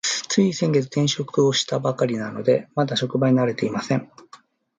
[0.27, 4.11] つい先月、転職をしたばかりなので、まだ職場に慣れていません。